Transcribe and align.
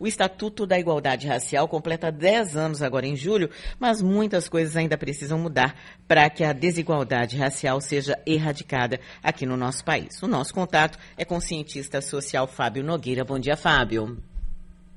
O 0.00 0.06
Estatuto 0.06 0.66
da 0.66 0.78
Igualdade 0.78 1.28
Racial 1.28 1.68
completa 1.68 2.10
10 2.10 2.56
anos 2.56 2.80
agora 2.80 3.06
em 3.06 3.14
julho, 3.14 3.50
mas 3.78 4.00
muitas 4.00 4.48
coisas 4.48 4.74
ainda 4.74 4.96
precisam 4.96 5.38
mudar 5.38 5.74
para 6.08 6.30
que 6.30 6.42
a 6.42 6.54
desigualdade 6.54 7.36
racial 7.36 7.82
seja 7.82 8.18
erradicada 8.26 8.98
aqui 9.22 9.44
no 9.44 9.58
nosso 9.58 9.84
país. 9.84 10.22
O 10.22 10.26
nosso 10.26 10.54
contato 10.54 10.98
é 11.18 11.24
com 11.26 11.36
o 11.36 11.40
cientista 11.40 12.00
social 12.00 12.46
Fábio 12.46 12.82
Nogueira. 12.82 13.26
Bom 13.26 13.38
dia, 13.38 13.58
Fábio. 13.58 14.16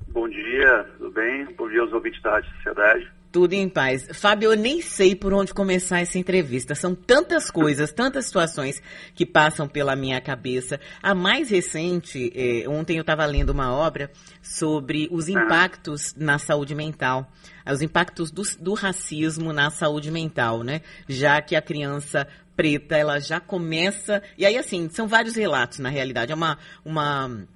Bom 0.08 0.30
dia, 0.30 0.86
tudo 0.98 1.12
bem? 1.12 1.54
Bom 1.58 1.68
dia 1.68 1.82
aos 1.82 1.92
ouvintes 1.92 2.22
da 2.22 2.32
Rádio 2.32 2.50
Sociedade. 2.56 3.12
Tudo 3.34 3.54
em 3.54 3.68
paz. 3.68 4.08
Fábio, 4.14 4.52
eu 4.52 4.56
nem 4.56 4.80
sei 4.80 5.16
por 5.16 5.34
onde 5.34 5.56
começar 5.56 6.00
essa 6.00 6.20
entrevista. 6.20 6.76
São 6.76 6.94
tantas 6.94 7.50
coisas, 7.50 7.92
tantas 7.92 8.28
situações 8.28 8.80
que 9.16 9.26
passam 9.26 9.68
pela 9.68 9.96
minha 9.96 10.22
cabeça. 10.22 10.80
A 11.02 11.16
mais 11.16 11.50
recente, 11.50 12.32
eh, 12.36 12.70
ontem 12.70 12.98
eu 12.98 13.02
estava 13.02 13.26
lendo 13.26 13.50
uma 13.50 13.74
obra 13.74 14.12
sobre 14.40 15.08
os 15.10 15.28
impactos 15.28 16.14
na 16.16 16.38
saúde 16.38 16.76
mental, 16.76 17.28
os 17.66 17.82
impactos 17.82 18.30
do, 18.30 18.44
do 18.60 18.76
racismo 18.76 19.52
na 19.52 19.72
saúde 19.72 20.12
mental, 20.12 20.62
né? 20.62 20.82
Já 21.10 21.42
que 21.42 21.56
a 21.56 21.62
criança 21.62 22.28
preta, 22.56 22.96
ela 22.96 23.20
já 23.20 23.40
começa. 23.40 24.22
E 24.38 24.46
aí, 24.46 24.60
assim, 24.60 24.88
são 24.92 25.08
vários 25.08 25.36
relatos, 25.36 25.80
na 25.80 25.90
realidade. 25.90 26.32
É 26.32 26.36
uma. 26.36 26.60
uma 26.86 27.48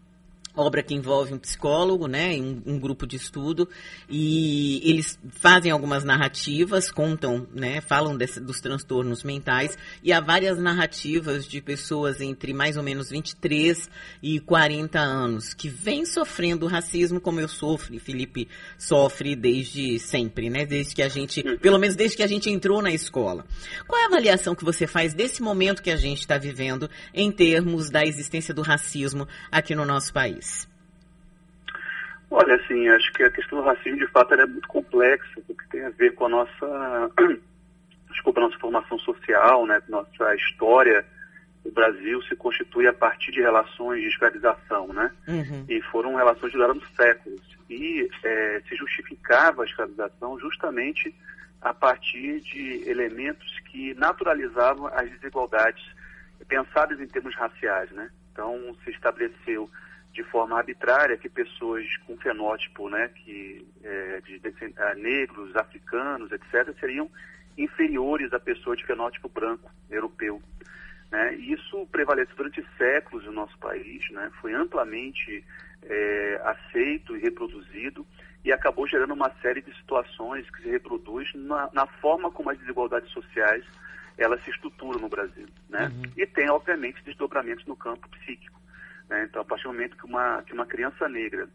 obra 0.58 0.82
que 0.82 0.94
envolve 0.94 1.34
um 1.34 1.38
psicólogo, 1.38 2.08
né, 2.08 2.36
um, 2.36 2.62
um, 2.66 2.80
grupo 2.80 3.06
de 3.06 3.16
estudo, 3.16 3.70
e 4.10 4.82
eles 4.84 5.18
fazem 5.30 5.72
algumas 5.72 6.04
narrativas, 6.04 6.92
contam, 6.92 7.48
né, 7.54 7.80
falam 7.80 8.18
desse, 8.18 8.40
dos 8.40 8.60
transtornos 8.60 9.24
mentais, 9.24 9.78
e 10.04 10.12
há 10.12 10.20
várias 10.20 10.58
narrativas 10.58 11.48
de 11.48 11.62
pessoas 11.62 12.20
entre 12.20 12.54
mais 12.54 12.76
ou 12.76 12.84
menos 12.84 13.12
23 13.12 13.90
e 14.22 14.40
40 14.40 15.00
anos 15.00 15.54
que 15.54 15.70
vêm 15.70 16.06
sofrendo 16.06 16.66
racismo 16.66 17.22
como 17.22 17.40
eu 17.40 17.48
sofro, 17.48 17.98
Felipe 18.00 18.48
sofre 18.78 19.36
desde 19.36 20.00
sempre, 20.00 20.50
né, 20.50 20.66
desde 20.66 20.96
que 20.96 21.04
a 21.04 21.10
gente, 21.10 21.44
pelo 21.58 21.78
menos 21.78 21.96
desde 21.96 22.18
que 22.18 22.24
a 22.24 22.28
gente 22.28 22.50
entrou 22.50 22.82
na 22.82 22.92
escola. 22.92 23.46
Qual 23.88 24.00
é 24.00 24.06
a 24.06 24.08
avaliação 24.08 24.56
que 24.56 24.66
você 24.66 24.88
faz 24.88 25.14
desse 25.14 25.42
momento 25.42 25.84
que 25.84 25.92
a 25.92 25.96
gente 25.96 26.20
está 26.20 26.38
vivendo 26.38 26.90
em 27.14 27.32
termos 27.32 27.90
da 27.90 28.04
existência 28.04 28.54
do 28.54 28.62
racismo 28.62 29.28
aqui 29.52 29.76
no 29.76 29.86
nosso 29.86 30.12
país? 30.12 30.47
Olha, 32.30 32.56
assim, 32.56 32.88
acho 32.90 33.12
que 33.14 33.24
a 33.24 33.32
questão 33.32 33.60
do 33.60 33.66
racismo, 33.66 34.00
de 34.00 34.08
fato, 34.08 34.34
é 34.34 34.46
muito 34.46 34.68
complexa, 34.68 35.42
porque 35.48 35.64
tem 35.72 35.86
a 35.86 35.90
ver 35.90 36.14
com 36.14 36.26
a 36.26 36.30
nossa, 36.30 37.12
desculpa, 38.12 38.42
a 38.42 38.44
nossa 38.44 38.60
formação 38.60 39.00
social, 39.00 39.66
né, 39.66 39.82
nossa 39.88 40.36
história. 40.36 41.06
O 41.64 41.72
Brasil 41.72 42.22
se 42.24 42.36
constitui 42.36 42.88
a 42.88 42.94
partir 42.94 43.32
de 43.32 43.42
relações 43.42 44.02
de 44.02 44.08
escravização, 44.08 44.88
né? 44.94 45.12
Uhum. 45.28 45.66
E 45.68 45.82
foram 45.84 46.16
relações 46.16 46.52
que 46.52 46.58
duraram 46.58 46.80
séculos. 46.96 47.42
E 47.70 48.08
é, 48.24 48.62
se 48.68 48.76
justificava 48.76 49.64
a 49.64 49.66
escravização 49.66 50.40
justamente 50.40 51.14
a 51.62 51.74
partir 51.74 52.40
de 52.42 52.90
elementos 52.90 53.60
que 53.66 53.94
naturalizavam 53.96 54.88
as 54.88 55.10
desigualdades 55.12 55.84
pensadas 56.48 57.02
em 57.02 57.08
termos 57.08 57.36
raciais, 57.36 57.92
né? 57.92 58.10
Então, 58.32 58.76
se 58.84 58.92
estabeleceu 58.92 59.70
de 60.18 60.24
forma 60.24 60.58
arbitrária 60.58 61.16
que 61.16 61.30
pessoas 61.30 61.86
com 62.08 62.18
fenótipo, 62.18 62.90
né, 62.90 63.08
que, 63.10 63.64
é, 63.84 64.22
de, 64.22 64.40
de, 64.40 64.74
ah, 64.76 64.96
negros, 64.96 65.56
africanos, 65.56 66.32
etc., 66.32 66.76
seriam 66.80 67.08
inferiores 67.56 68.34
a 68.34 68.40
pessoas 68.40 68.80
de 68.80 68.86
fenótipo 68.86 69.30
branco, 69.30 69.72
europeu. 69.92 70.42
Né? 71.12 71.36
E 71.36 71.54
isso 71.54 71.88
prevaleceu 71.92 72.36
durante 72.36 72.66
séculos 72.80 73.26
no 73.26 73.32
nosso 73.32 73.56
país, 73.60 74.10
né? 74.10 74.32
foi 74.42 74.56
amplamente 74.56 75.46
é, 75.84 76.42
aceito 76.44 77.16
e 77.16 77.20
reproduzido 77.20 78.04
e 78.44 78.52
acabou 78.52 78.88
gerando 78.88 79.14
uma 79.14 79.30
série 79.40 79.62
de 79.62 79.74
situações 79.76 80.50
que 80.50 80.64
se 80.64 80.70
reproduz 80.70 81.32
na, 81.36 81.70
na 81.74 81.86
forma 81.86 82.32
como 82.32 82.50
as 82.50 82.58
desigualdades 82.58 83.12
sociais 83.12 83.64
elas 84.18 84.44
se 84.44 84.50
estruturam 84.50 85.00
no 85.00 85.10
Brasil. 85.10 85.46
Né? 85.70 85.92
Uhum. 85.94 86.12
E 86.18 86.26
tem, 86.26 86.50
obviamente, 86.50 87.04
desdobramentos 87.04 87.66
no 87.68 87.76
campo 87.76 88.10
psíquico. 88.10 88.57
Né? 89.10 89.24
Então, 89.24 89.42
a 89.42 89.46
partir 89.46 89.64
do 89.64 89.74
momento 89.74 89.98
que 89.98 90.06
uma, 90.06 90.42
que 90.44 90.54
uma 90.54 90.66
criança 90.66 91.08
negra 91.08 91.48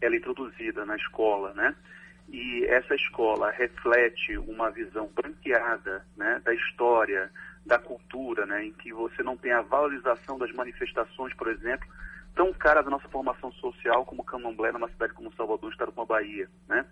ela 0.00 0.14
é 0.14 0.18
introduzida 0.18 0.86
na 0.86 0.96
escola, 0.96 1.52
né? 1.54 1.74
e 2.30 2.64
essa 2.66 2.94
escola 2.94 3.50
reflete 3.50 4.36
uma 4.36 4.70
visão 4.70 5.08
branqueada 5.14 6.04
né, 6.16 6.40
da 6.44 6.52
história, 6.52 7.30
da 7.64 7.78
cultura, 7.78 8.44
né, 8.46 8.66
em 8.66 8.72
que 8.72 8.92
você 8.92 9.22
não 9.22 9.36
tem 9.36 9.52
a 9.52 9.62
valorização 9.62 10.38
das 10.38 10.52
manifestações, 10.52 11.32
por 11.34 11.48
exemplo, 11.48 11.88
tão 12.34 12.52
caras 12.52 12.84
da 12.84 12.90
nossa 12.90 13.08
formação 13.08 13.50
social 13.52 14.04
como 14.04 14.24
Candomblé 14.24 14.72
numa 14.72 14.88
cidade 14.88 15.14
como 15.14 15.32
Salvador, 15.34 15.72
estado 15.72 15.92
como 15.92 16.04
a 16.04 16.16
Bahia, 16.16 16.48
né, 16.68 16.84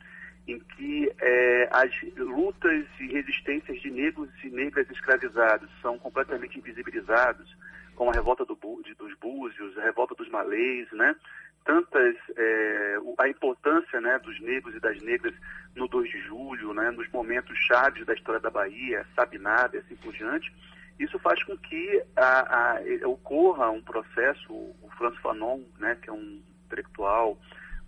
em 0.48 0.58
que 0.58 1.12
é, 1.20 1.68
as 1.70 1.90
lutas 2.16 2.86
e 3.00 3.06
resistências 3.08 3.80
de 3.80 3.90
negros 3.90 4.30
e 4.42 4.48
negras 4.48 4.88
escravizados 4.90 5.68
são 5.82 5.98
completamente 5.98 6.58
invisibilizados, 6.58 7.54
como 7.96 8.10
a 8.10 8.14
revolta 8.14 8.44
do, 8.44 8.54
dos 8.54 9.14
búzios, 9.18 9.76
a 9.78 9.82
revolta 9.82 10.14
dos 10.14 10.28
malês, 10.28 10.86
né? 10.92 11.16
Tantas, 11.64 12.14
é, 12.36 12.96
a 13.18 13.28
importância 13.28 14.00
né, 14.00 14.20
dos 14.20 14.40
negros 14.40 14.76
e 14.76 14.78
das 14.78 15.02
negras 15.02 15.34
no 15.74 15.88
2 15.88 16.08
de 16.08 16.20
julho, 16.20 16.72
né, 16.72 16.92
nos 16.92 17.10
momentos 17.10 17.58
chaves 17.58 18.06
da 18.06 18.14
história 18.14 18.40
da 18.40 18.50
Bahia, 18.50 19.04
Sabinada 19.16 19.76
e 19.76 19.80
assim 19.80 19.96
por 19.96 20.12
diante, 20.12 20.54
isso 21.00 21.18
faz 21.18 21.42
com 21.42 21.56
que 21.58 22.02
a, 22.14 22.76
a, 22.76 23.08
ocorra 23.08 23.68
um 23.70 23.82
processo, 23.82 24.52
o 24.52 24.88
Franz 24.96 25.18
Fanon, 25.18 25.60
né, 25.78 25.98
que 26.00 26.08
é 26.08 26.12
um 26.12 26.40
intelectual, 26.66 27.36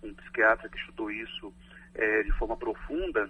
um 0.03 0.13
psiquiatra 0.13 0.67
que 0.67 0.77
estudou 0.77 1.09
isso 1.09 1.53
é, 1.95 2.23
de 2.23 2.31
forma 2.33 2.57
profunda, 2.57 3.29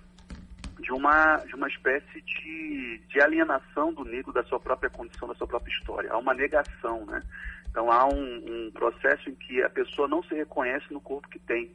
de 0.79 0.91
uma, 0.91 1.37
de 1.37 1.55
uma 1.55 1.67
espécie 1.67 2.21
de, 2.21 3.01
de 3.09 3.21
alienação 3.21 3.93
do 3.93 4.03
negro 4.05 4.31
da 4.31 4.43
sua 4.43 4.59
própria 4.59 4.89
condição, 4.89 5.27
da 5.27 5.35
sua 5.35 5.47
própria 5.47 5.71
história. 5.71 6.11
Há 6.11 6.17
uma 6.17 6.33
negação, 6.33 7.05
né? 7.05 7.21
Então 7.69 7.91
há 7.91 8.07
um, 8.07 8.67
um 8.67 8.71
processo 8.71 9.29
em 9.29 9.35
que 9.35 9.61
a 9.61 9.69
pessoa 9.69 10.07
não 10.07 10.23
se 10.23 10.33
reconhece 10.33 10.91
no 10.91 11.01
corpo 11.01 11.29
que 11.29 11.39
tem. 11.39 11.71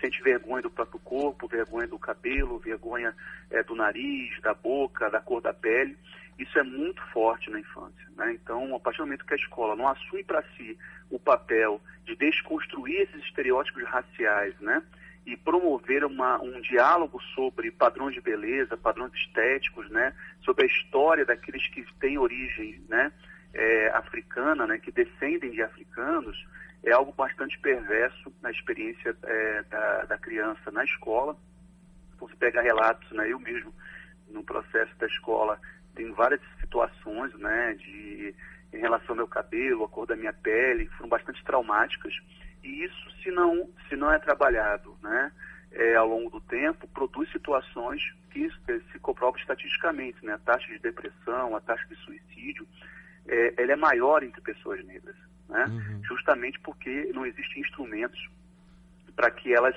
Sente 0.00 0.22
vergonha 0.22 0.62
do 0.62 0.70
próprio 0.70 1.00
corpo, 1.00 1.48
vergonha 1.48 1.86
do 1.86 1.98
cabelo, 1.98 2.58
vergonha 2.58 3.14
é, 3.50 3.62
do 3.62 3.74
nariz, 3.74 4.40
da 4.42 4.52
boca, 4.52 5.08
da 5.08 5.20
cor 5.20 5.40
da 5.40 5.54
pele. 5.54 5.96
Isso 6.38 6.58
é 6.58 6.62
muito 6.62 7.00
forte 7.12 7.50
na 7.50 7.60
infância. 7.60 8.06
Né? 8.16 8.32
Então, 8.32 8.74
a 8.74 8.80
partir 8.80 8.98
do 8.98 9.04
momento 9.04 9.24
que 9.24 9.32
a 9.32 9.38
escola 9.38 9.74
não 9.74 9.88
assume 9.88 10.22
para 10.24 10.42
si 10.56 10.76
o 11.10 11.18
papel 11.18 11.80
de 12.04 12.14
desconstruir 12.16 13.02
esses 13.02 13.22
estereótipos 13.24 13.84
raciais, 13.84 14.58
né? 14.60 14.82
E 15.26 15.36
promover 15.36 16.04
uma, 16.04 16.40
um 16.40 16.60
diálogo 16.60 17.20
sobre 17.34 17.72
padrões 17.72 18.14
de 18.14 18.20
beleza, 18.20 18.76
padrões 18.76 19.12
estéticos, 19.12 19.90
né, 19.90 20.14
sobre 20.42 20.64
a 20.64 20.68
história 20.68 21.26
daqueles 21.26 21.66
que 21.66 21.84
têm 21.98 22.16
origem 22.16 22.80
né, 22.88 23.12
é, 23.52 23.88
africana, 23.88 24.68
né, 24.68 24.78
que 24.78 24.92
descendem 24.92 25.50
de 25.50 25.60
africanos, 25.60 26.46
é 26.84 26.92
algo 26.92 27.12
bastante 27.12 27.58
perverso 27.58 28.32
na 28.40 28.52
experiência 28.52 29.16
é, 29.24 29.62
da, 29.64 30.04
da, 30.04 30.18
criança 30.18 30.70
na 30.70 30.84
escola. 30.84 31.36
Você 32.20 32.36
pega 32.36 32.62
relatos, 32.62 33.10
né, 33.10 33.28
eu 33.28 33.40
mesmo, 33.40 33.74
no 34.28 34.44
processo 34.44 34.96
da 34.96 35.06
escola, 35.08 35.60
tem 35.96 36.12
várias 36.12 36.40
situações 36.60 37.34
né, 37.34 37.74
de, 37.74 38.32
em 38.72 38.78
relação 38.78 39.10
ao 39.10 39.16
meu 39.16 39.26
cabelo, 39.26 39.82
a 39.82 39.88
cor 39.88 40.06
da 40.06 40.14
minha 40.14 40.32
pele, 40.32 40.86
que 40.86 40.94
foram 40.94 41.08
bastante 41.08 41.42
traumáticas 41.42 42.14
e 42.66 42.84
isso, 42.84 43.10
se 43.22 43.30
não, 43.30 43.70
se 43.88 43.94
não 43.94 44.12
é 44.12 44.18
trabalhado 44.18 44.96
né, 45.02 45.30
é, 45.70 45.94
ao 45.94 46.08
longo 46.08 46.30
do 46.30 46.40
tempo, 46.40 46.88
produz 46.88 47.30
situações 47.30 48.02
que 48.30 48.50
se 48.92 48.98
comprovam 48.98 49.38
estatisticamente. 49.38 50.24
Né? 50.24 50.34
A 50.34 50.38
taxa 50.38 50.66
de 50.66 50.78
depressão, 50.80 51.54
a 51.54 51.60
taxa 51.60 51.86
de 51.86 51.94
suicídio, 51.96 52.66
é, 53.28 53.62
ela 53.62 53.72
é 53.72 53.76
maior 53.76 54.22
entre 54.22 54.40
pessoas 54.40 54.84
negras. 54.84 55.14
Né? 55.48 55.64
Uhum. 55.68 56.02
Justamente 56.04 56.58
porque 56.60 57.10
não 57.14 57.24
existem 57.24 57.62
instrumentos 57.62 58.28
para 59.14 59.30
que 59.30 59.54
elas 59.54 59.76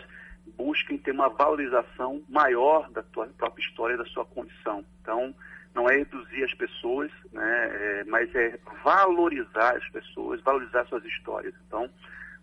busquem 0.58 0.98
ter 0.98 1.12
uma 1.12 1.30
valorização 1.30 2.24
maior 2.28 2.90
da 2.90 3.04
sua 3.14 3.28
própria 3.28 3.64
história, 3.64 3.98
da 3.98 4.06
sua 4.06 4.26
condição. 4.26 4.84
Então, 5.02 5.34
não 5.76 5.88
é 5.88 5.98
reduzir 5.98 6.44
as 6.44 6.54
pessoas, 6.56 7.12
né, 7.32 7.70
é, 7.72 8.04
mas 8.06 8.34
é 8.36 8.60
valorizar 8.84 9.78
as 9.78 9.88
pessoas, 9.90 10.42
valorizar 10.42 10.86
suas 10.88 11.06
histórias. 11.06 11.54
Então, 11.68 11.90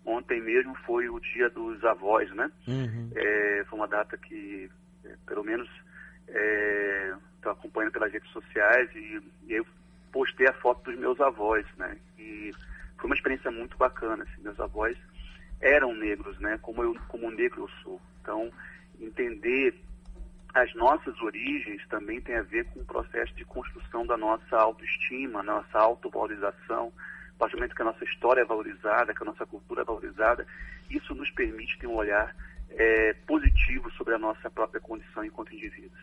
Ontem 0.07 0.41
mesmo 0.41 0.73
foi 0.85 1.09
o 1.09 1.19
dia 1.19 1.49
dos 1.49 1.83
avós, 1.83 2.33
né? 2.33 2.49
Uhum. 2.65 3.11
É, 3.13 3.65
foi 3.67 3.77
uma 3.77 3.89
data 3.89 4.17
que, 4.17 4.71
é, 5.03 5.13
pelo 5.25 5.43
menos, 5.43 5.69
estou 6.25 7.51
é, 7.51 7.51
acompanhando 7.51 7.91
pelas 7.91 8.13
redes 8.13 8.31
sociais 8.31 8.89
e, 8.95 9.21
e, 9.43 9.53
eu 9.53 9.67
postei 10.09 10.47
a 10.47 10.53
foto 10.53 10.89
dos 10.89 10.97
meus 10.97 11.19
avós, 11.19 11.65
né? 11.75 11.97
E 12.17 12.53
foi 12.97 13.07
uma 13.09 13.15
experiência 13.15 13.51
muito 13.51 13.75
bacana. 13.75 14.23
Assim, 14.23 14.41
meus 14.41 14.57
avós 14.61 14.97
eram 15.59 15.93
negros, 15.93 16.39
né? 16.39 16.57
Como 16.61 16.81
eu, 16.81 16.95
como 17.09 17.29
negro 17.29 17.63
eu 17.63 17.69
sou. 17.83 18.01
Então, 18.21 18.49
entender 19.01 19.75
as 20.53 20.73
nossas 20.73 21.19
origens 21.21 21.85
também 21.89 22.21
tem 22.21 22.37
a 22.37 22.43
ver 22.43 22.63
com 22.67 22.79
o 22.79 22.85
processo 22.85 23.33
de 23.35 23.43
construção 23.43 24.07
da 24.07 24.15
nossa 24.15 24.55
autoestima, 24.55 25.43
nossa 25.43 25.77
autovalorização, 25.77 26.93
a 27.37 27.39
partir 27.39 27.55
do 27.55 27.59
momento 27.59 27.75
que 27.75 27.81
a 27.83 27.85
nossa 27.85 28.03
história 28.03 28.41
é 28.41 28.45
valorizada, 28.45 29.13
que 29.13 29.21
a 29.21 29.25
nossa 29.25 29.45
cultura 29.45 29.81
é 29.81 29.85
valorizada, 29.85 30.45
isso 30.89 31.13
nos 31.13 31.29
permite 31.29 31.77
ter 31.77 31.85
um 31.85 31.95
olhar 31.95 32.35
é, 32.69 33.13
positivo 33.25 33.91
sobre 33.91 34.13
a 34.13 34.19
nossa 34.19 34.49
própria 34.49 34.79
condição 34.79 35.23
enquanto 35.23 35.53
indivíduos. 35.53 35.97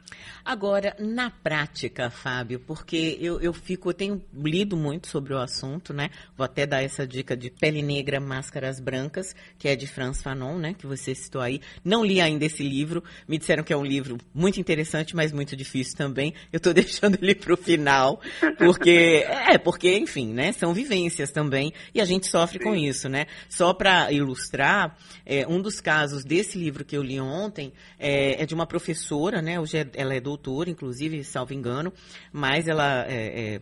Agora, 0.45 0.95
na 0.99 1.31
prática, 1.31 2.11
Fábio, 2.11 2.61
porque 2.61 3.17
eu, 3.21 3.41
eu 3.41 3.53
fico, 3.53 3.91
eu 3.91 3.95
tenho 3.95 4.23
lido 4.35 4.77
muito 4.77 5.09
sobre 5.09 5.33
o 5.33 5.39
assunto, 5.39 5.95
né? 5.95 6.11
Vou 6.37 6.45
até 6.45 6.67
dar 6.67 6.83
essa 6.83 7.07
dica 7.07 7.37
de 7.37 7.51
Pele 7.51 7.83
Negra, 7.83 8.21
Máscaras 8.21 8.81
Brancas, 8.81 9.35
que 9.59 9.69
é 9.69 9.77
de 9.77 9.87
Franz 9.87 10.23
Fanon, 10.23 10.59
né? 10.59 10.75
Que 10.75 10.87
você 10.87 11.15
citou 11.15 11.41
aí. 11.41 11.61
Não 11.85 12.05
li 12.05 12.21
ainda 12.21 12.45
esse 12.45 12.63
livro, 12.63 13.03
me 13.27 13.39
disseram 13.39 13.63
que 13.63 13.73
é 13.73 13.77
um 13.77 13.85
livro 13.85 14.19
muito 14.35 14.61
interessante, 14.61 15.17
mas 15.17 15.33
muito 15.33 15.57
difícil 15.57 15.97
também. 15.97 16.35
Eu 16.53 16.59
estou 16.59 16.75
deixando 16.75 17.19
ele 17.23 17.35
para 17.35 17.55
o 17.55 17.57
final, 17.57 18.21
porque, 18.59 19.25
é, 19.29 19.57
porque, 19.59 19.97
enfim, 19.97 20.33
né? 20.33 20.53
São 20.53 20.75
vivências 20.75 21.31
também, 21.31 21.73
e 21.95 22.01
a 22.01 22.05
gente 22.05 22.27
sofre 22.27 22.59
Sim. 22.59 22.65
com 22.65 22.75
isso, 22.75 23.09
né? 23.09 23.27
Só 23.49 23.73
para 23.73 24.13
ilustrar, 24.13 24.97
é, 25.25 25.47
um 25.47 25.61
dos 25.61 25.81
casos 25.81 26.25
desse 26.25 26.54
livro 26.59 26.85
que 26.85 26.97
eu 26.97 27.03
li 27.03 27.21
ontem 27.21 27.73
é, 27.99 28.43
é 28.43 28.47
de 28.47 28.55
uma 28.55 28.67
professora, 28.67 29.43
né? 29.43 29.59
Hoje 29.61 29.79
é, 29.79 29.91
ela 29.95 30.15
é 30.15 30.21
doutora, 30.21 30.71
inclusive, 30.71 31.23
salvo 31.25 31.53
engano, 31.53 31.93
mas 32.33 32.69
ela 32.69 33.05
é, 33.07 33.55
é, 33.57 33.61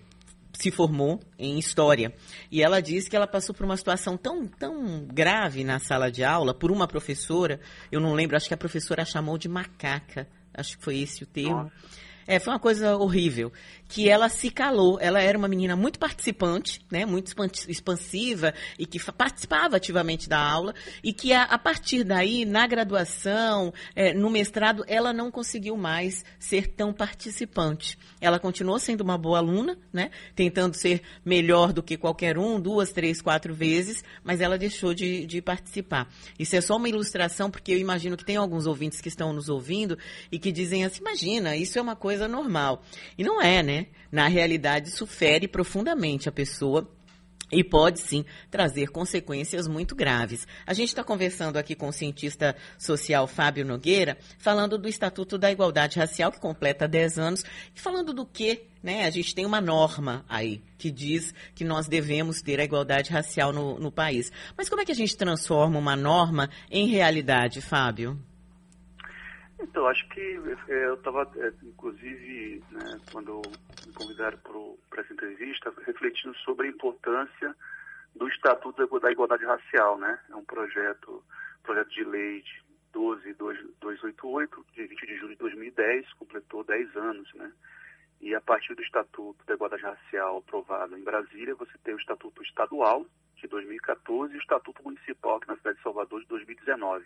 se 0.53 0.71
formou 0.71 1.21
em 1.39 1.59
história. 1.59 2.13
E 2.51 2.63
ela 2.63 2.81
diz 2.81 3.09
que 3.09 3.17
ela 3.17 3.27
passou 3.27 3.55
por 3.55 3.65
uma 3.65 3.77
situação 3.77 4.17
tão, 4.17 4.47
tão 4.47 5.05
grave 5.07 5.65
na 5.65 5.79
sala 5.79 6.11
de 6.11 6.23
aula 6.23 6.55
por 6.55 6.71
uma 6.71 6.87
professora, 6.87 7.61
eu 7.91 8.01
não 8.01 8.15
lembro, 8.15 8.37
acho 8.37 8.49
que 8.49 8.55
a 8.55 8.59
professora 8.59 9.03
a 9.03 9.07
chamou 9.07 9.39
de 9.39 9.49
macaca, 9.49 10.29
acho 10.55 10.79
que 10.79 10.85
foi 10.85 10.99
esse 10.99 11.23
o 11.23 11.27
termo. 11.27 11.65
Nossa. 11.65 12.12
É, 12.27 12.39
foi 12.39 12.53
uma 12.53 12.61
coisa 12.61 12.97
horrível 12.97 13.53
que 13.93 14.09
ela 14.09 14.31
se 14.31 14.51
calou. 14.51 14.99
Ela 15.01 15.21
era 15.21 15.37
uma 15.37 15.49
menina 15.49 15.77
muito 15.77 15.99
participante, 15.99 16.81
né, 16.91 17.05
muito 17.05 17.35
expansiva 17.69 18.55
e 18.79 18.87
que 18.87 18.99
participava 19.13 19.77
ativamente 19.77 20.31
da 20.31 20.39
aula 20.39 20.75
e 21.05 21.13
que 21.13 21.33
a, 21.33 21.43
a 21.43 21.59
partir 21.59 22.03
daí, 22.03 22.47
na 22.47 22.67
graduação, 22.67 23.73
é, 23.95 24.15
no 24.15 24.31
mestrado, 24.31 24.83
ela 24.89 25.13
não 25.13 25.31
conseguiu 25.31 25.77
mais 25.77 26.25
ser 26.39 26.69
tão 26.69 26.91
participante. 26.91 27.99
Ela 28.19 28.39
continuou 28.39 28.79
sendo 28.79 29.03
uma 29.03 29.19
boa 29.19 29.39
aluna, 29.39 29.77
né, 29.93 30.11
tentando 30.35 30.75
ser 30.75 31.03
melhor 31.23 31.73
do 31.73 31.83
que 31.83 31.99
qualquer 31.99 32.39
um, 32.39 32.59
duas, 32.59 32.93
três, 32.93 33.21
quatro 33.21 33.55
vezes, 33.55 34.03
mas 34.25 34.41
ela 34.41 34.57
deixou 34.57 34.95
de, 34.95 35.27
de 35.27 35.43
participar. 35.43 36.09
Isso 36.39 36.57
é 36.57 36.63
só 36.63 36.77
uma 36.77 36.89
ilustração, 36.89 37.51
porque 37.51 37.73
eu 37.73 37.79
imagino 37.79 38.17
que 38.17 38.25
tem 38.25 38.37
alguns 38.37 38.67
ouvintes 38.67 39.03
que 39.03 39.09
estão 39.09 39.35
nos 39.35 39.51
ouvindo 39.51 39.99
e 40.31 40.39
que 40.39 40.51
dizem 40.51 40.85
assim, 40.85 41.01
imagina, 41.01 41.57
isso 41.57 41.79
é 41.79 41.83
uma 41.83 41.97
coisa 41.97 42.12
normal. 42.29 42.83
E 43.17 43.25
não 43.25 43.41
é, 43.41 43.63
né? 43.63 43.87
Na 44.11 44.29
realidade, 44.29 44.89
isso 44.89 45.07
fere 45.07 45.49
profundamente 45.49 46.29
a 46.29 46.33
pessoa 46.33 46.89
e 47.53 47.63
pode 47.63 48.01
sim 48.01 48.25
trazer 48.51 48.89
consequências 48.89 49.69
muito 49.69 49.95
graves. 49.95 50.47
A 50.67 50.73
gente 50.73 50.89
está 50.89 51.05
conversando 51.05 51.59
aqui 51.59 51.75
com 51.75 51.89
o 51.89 51.93
cientista 51.93 52.57
social 52.79 53.29
Fábio 53.29 53.65
Nogueira, 53.65 54.17
falando 54.39 54.79
do 54.79 54.89
Estatuto 54.89 55.37
da 55.37 55.53
Igualdade 55.53 55.99
Racial, 55.99 56.33
que 56.33 56.41
completa 56.41 56.89
10 56.89 57.19
anos, 57.19 57.45
e 57.77 57.81
falando 57.81 58.15
do 58.15 58.25
que 58.25 58.65
né, 58.83 59.05
a 59.05 59.11
gente 59.11 59.35
tem 59.35 59.45
uma 59.45 59.61
norma 59.61 60.25
aí 60.29 60.63
que 60.79 60.91
diz 60.91 61.33
que 61.55 61.63
nós 61.63 61.87
devemos 61.87 62.41
ter 62.43 62.59
a 62.59 62.65
igualdade 62.65 63.13
racial 63.13 63.53
no, 63.53 63.79
no 63.79 63.93
país. 63.93 64.33
Mas 64.57 64.69
como 64.69 64.81
é 64.81 64.85
que 64.85 64.91
a 64.91 64.97
gente 64.97 65.17
transforma 65.17 65.79
uma 65.79 65.95
norma 65.95 66.51
em 66.69 66.89
realidade, 66.89 67.61
Fábio? 67.61 68.19
Então, 69.63 69.87
acho 69.87 70.07
que 70.09 70.21
é, 70.69 70.87
eu 70.87 70.95
estava, 70.95 71.23
é, 71.37 71.53
inclusive, 71.63 72.63
né, 72.71 73.01
quando 73.13 73.41
me 73.87 73.93
convidaram 73.93 74.37
para 74.91 75.03
essa 75.03 75.13
entrevista, 75.13 75.73
refletindo 75.87 76.37
sobre 76.39 76.67
a 76.67 76.71
importância 76.71 77.55
do 78.15 78.29
Estatuto 78.29 78.85
da 78.99 79.13
Igualdade 79.13 79.45
Racial, 79.45 79.97
né? 79.99 80.19
É 80.31 80.35
um 80.35 80.45
projeto, 80.45 81.25
projeto 81.63 81.91
de 81.91 82.05
lei 82.05 82.43
de 82.43 82.63
12288, 82.93 84.67
de 84.75 84.87
20 84.87 85.07
de 85.07 85.17
julho 85.17 85.33
de 85.33 85.39
2010, 85.39 86.13
completou 86.15 86.65
10 86.65 86.97
anos, 86.97 87.33
né? 87.35 87.51
E 88.21 88.35
a 88.35 88.41
partir 88.41 88.75
do 88.75 88.83
Estatuto 88.83 89.45
da 89.47 89.55
Igualdade 89.55 89.83
Racial 89.83 90.39
aprovado 90.39 90.99
em 90.99 91.05
Brasília, 91.05 91.55
você 91.55 91.79
tem 91.85 91.95
o 91.95 91.99
Estatuto 91.99 92.43
Estadual, 92.43 93.07
de 93.37 93.47
2014, 93.47 94.35
e 94.35 94.37
o 94.37 94.41
Estatuto 94.41 94.83
Municipal, 94.83 95.37
aqui 95.37 95.49
na 95.49 95.57
cidade 95.57 95.77
de 95.77 95.83
Salvador, 95.83 96.21
de 96.21 96.27
2019 96.27 97.05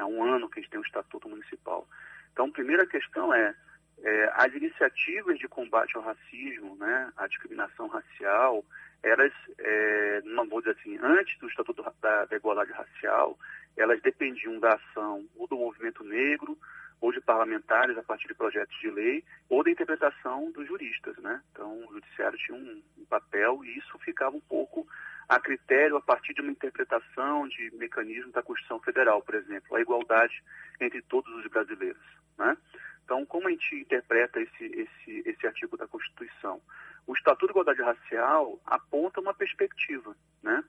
há 0.00 0.06
um 0.06 0.22
ano 0.22 0.48
que 0.48 0.58
a 0.58 0.62
gente 0.62 0.70
tem 0.70 0.80
um 0.80 0.84
estatuto 0.84 1.28
municipal. 1.28 1.86
Então, 2.32 2.46
a 2.46 2.52
primeira 2.52 2.86
questão 2.86 3.32
é, 3.32 3.54
é 4.02 4.32
as 4.34 4.52
iniciativas 4.54 5.38
de 5.38 5.48
combate 5.48 5.96
ao 5.96 6.02
racismo, 6.02 6.76
né, 6.76 7.12
à 7.16 7.26
discriminação 7.26 7.86
racial, 7.88 8.64
elas, 9.02 9.32
é, 9.58 10.20
não 10.24 10.48
vou 10.48 10.60
dizer 10.60 10.76
assim, 10.78 10.98
antes 11.02 11.38
do 11.38 11.48
Estatuto 11.48 11.82
da, 12.00 12.24
da 12.26 12.36
Igualdade 12.36 12.72
Racial, 12.72 13.38
elas 13.76 14.00
dependiam 14.02 14.58
da 14.58 14.74
ação 14.74 15.26
ou 15.36 15.46
do 15.46 15.56
movimento 15.56 16.04
negro, 16.04 16.58
ou 17.00 17.10
de 17.12 17.20
parlamentares 17.20 17.96
a 17.96 18.02
partir 18.02 18.28
de 18.28 18.34
projetos 18.34 18.78
de 18.78 18.90
lei, 18.90 19.24
ou 19.48 19.64
da 19.64 19.70
interpretação 19.70 20.50
dos 20.52 20.66
juristas, 20.68 21.16
né? 21.18 21.40
Então, 21.50 21.86
o 21.88 21.94
judiciário 21.94 22.38
tinha 22.38 22.56
um, 22.56 22.82
um 22.98 23.04
papel 23.06 23.64
e 23.64 23.78
isso 23.78 23.98
ficava 24.00 24.36
um 24.36 24.40
pouco 24.40 24.86
a 25.30 25.38
critério 25.38 25.96
a 25.96 26.00
partir 26.00 26.34
de 26.34 26.40
uma 26.40 26.50
interpretação 26.50 27.46
de 27.46 27.70
mecanismos 27.76 28.32
da 28.32 28.42
Constituição 28.42 28.80
Federal, 28.80 29.22
por 29.22 29.36
exemplo, 29.36 29.76
a 29.76 29.80
igualdade 29.80 30.42
entre 30.80 31.00
todos 31.02 31.32
os 31.36 31.46
brasileiros. 31.46 32.02
Né? 32.36 32.56
Então, 33.04 33.24
como 33.24 33.46
a 33.46 33.50
gente 33.52 33.76
interpreta 33.76 34.40
esse, 34.40 34.64
esse, 34.64 35.22
esse 35.24 35.46
artigo 35.46 35.76
da 35.76 35.86
Constituição? 35.86 36.60
O 37.06 37.14
Estatuto 37.14 37.46
de 37.46 37.52
Igualdade 37.52 37.80
Racial 37.80 38.60
aponta 38.66 39.20
uma 39.20 39.32
perspectiva. 39.32 40.16
Né? 40.42 40.64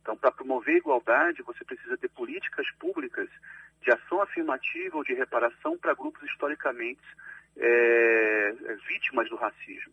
Então, 0.00 0.16
para 0.16 0.32
promover 0.32 0.76
a 0.76 0.78
igualdade, 0.78 1.42
você 1.42 1.62
precisa 1.62 1.98
ter 1.98 2.08
políticas 2.08 2.66
públicas 2.78 3.28
de 3.82 3.92
ação 3.92 4.22
afirmativa 4.22 4.96
ou 4.96 5.04
de 5.04 5.12
reparação 5.12 5.76
para 5.76 5.92
grupos 5.92 6.22
historicamente 6.22 7.02
é, 7.58 8.54
vítimas 8.88 9.28
do 9.28 9.36
racismo. 9.36 9.92